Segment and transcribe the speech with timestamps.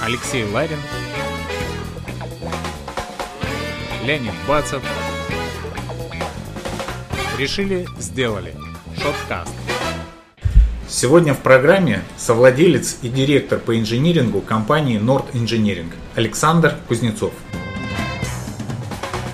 [0.00, 0.78] Алексей Ларин,
[4.04, 4.82] Леонид Бацев.
[7.38, 8.54] Решили, сделали.
[8.96, 9.52] Шоткаст.
[10.88, 17.32] Сегодня в программе совладелец и директор по инжинирингу компании Nord Engineering Александр Кузнецов.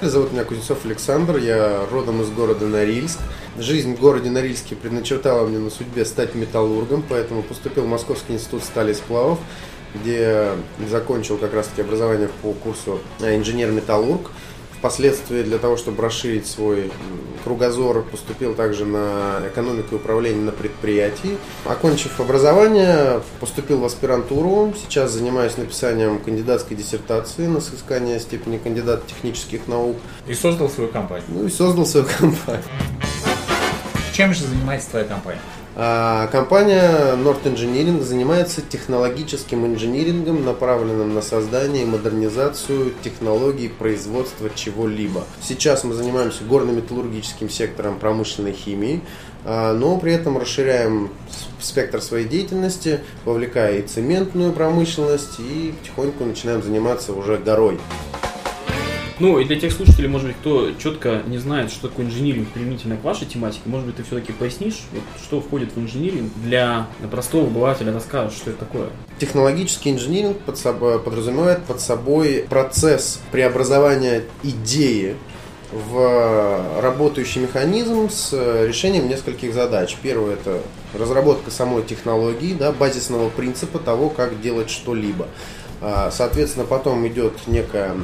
[0.00, 3.18] Зовут меня Кузнецов Александр, я родом из города Норильск.
[3.58, 8.62] Жизнь в городе Норильске предначертала мне на судьбе стать металлургом, поэтому поступил в Московский институт
[8.62, 9.40] стали и сплавов,
[9.96, 10.50] где
[10.88, 14.30] закончил как раз-таки образование по курсу инженер-металлург.
[14.78, 16.90] Впоследствии для того, чтобы расширить свой
[17.42, 21.36] кругозор, поступил также на экономику и управление на предприятии.
[21.64, 24.72] Окончив образование, поступил в аспирантуру.
[24.80, 29.96] Сейчас занимаюсь написанием кандидатской диссертации на соискание степени кандидата технических наук.
[30.26, 31.26] И создал свою компанию.
[31.28, 32.64] Ну и создал свою компанию.
[34.12, 35.40] Чем же занимается твоя компания?
[35.80, 45.22] А, компания Nord Engineering занимается технологическим инжинирингом, направленным на создание и модернизацию технологий производства чего-либо.
[45.40, 49.02] Сейчас мы занимаемся горно-металлургическим сектором промышленной химии,
[49.44, 51.12] а, но при этом расширяем
[51.60, 57.78] спектр своей деятельности, вовлекая и цементную промышленность, и потихоньку начинаем заниматься уже горой.
[59.20, 62.96] Ну и для тех слушателей, может быть, кто четко не знает, что такое инжиниринг применительно
[62.96, 67.48] к вашей тематике, может быть, ты все-таки пояснишь, вот, что входит в инжиниринг для простого
[67.48, 68.88] обывателя, расскажешь, что это такое?
[69.18, 75.16] Технологический инжиниринг под собой, подразумевает под собой процесс преобразования идеи
[75.72, 78.32] в работающий механизм с
[78.66, 79.96] решением нескольких задач.
[80.00, 80.62] Первое– это
[80.94, 85.26] разработка самой технологии, да, базисного принципа того, как делать что-либо.
[85.80, 87.94] А, соответственно, потом идет некое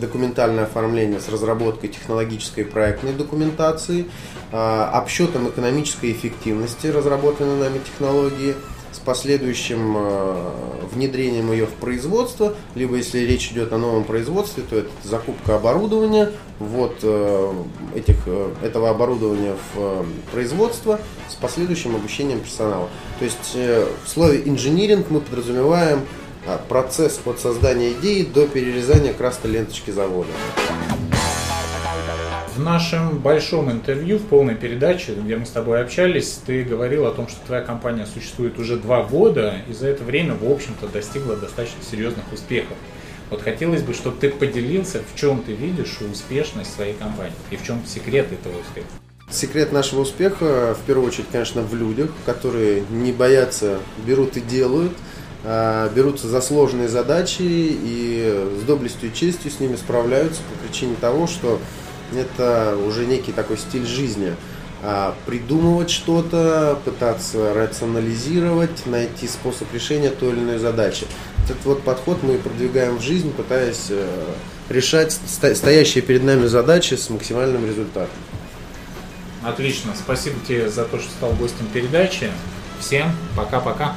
[0.00, 4.06] документальное оформление с разработкой технологической и проектной документации,
[4.52, 8.54] а, обсчетом экономической эффективности разработанной нами технологии,
[8.92, 14.76] с последующим а, внедрением ее в производство, либо если речь идет о новом производстве, то
[14.76, 17.52] это закупка оборудования, вот э,
[17.94, 20.98] этих, э, этого оборудования в э, производство
[21.28, 22.88] с последующим обучением персонала.
[23.18, 26.00] То есть в слове инжиниринг мы подразумеваем
[26.68, 30.30] процесс от создания идеи до перерезания красной ленточки завода.
[32.54, 37.12] В нашем большом интервью, в полной передаче, где мы с тобой общались, ты говорил о
[37.12, 41.36] том, что твоя компания существует уже два года, и за это время, в общем-то, достигла
[41.36, 42.76] достаточно серьезных успехов.
[43.28, 47.62] Вот хотелось бы, чтобы ты поделился, в чем ты видишь успешность своей компании и в
[47.62, 48.86] чем секрет этого успеха.
[49.28, 54.92] Секрет нашего успеха, в первую очередь, конечно, в людях, которые не боятся, берут и делают–
[55.02, 55.15] а,
[55.94, 61.26] берутся за сложные задачи и с доблестью и честью с ними справляются по причине того,
[61.26, 61.60] что
[62.14, 64.34] это уже некий такой стиль жизни.
[64.82, 71.06] А, придумывать что-то, пытаться рационализировать, найти способ решения той или иной задачи.
[71.44, 74.06] Этот вот подход мы продвигаем в жизнь, пытаясь э,
[74.68, 78.16] решать стоящие перед нами задачи с максимальным результатом.
[79.42, 79.92] Отлично.
[79.96, 82.30] Спасибо тебе за то, что стал гостем передачи.
[82.78, 83.94] Всем пока-пока.